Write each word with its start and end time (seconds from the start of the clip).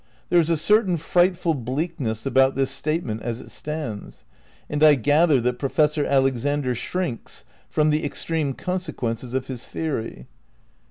There 0.29 0.39
is 0.39 0.49
a 0.49 0.57
certain 0.57 0.97
frightful 0.97 1.53
bleakness 1.53 2.25
about 2.25 2.55
this 2.55 2.71
statement 2.71 3.21
as 3.21 3.39
it 3.39 3.51
stands, 3.51 4.25
and 4.67 4.83
I 4.83 4.95
gather 4.95 5.39
that 5.41 5.59
Professor 5.59 6.03
Alexander 6.07 6.73
shrinks 6.73 7.45
from 7.69 7.91
the 7.91 8.03
extreme 8.03 8.53
consequences 8.55 9.35
of 9.35 9.45
his 9.45 9.67
theory. 9.67 10.25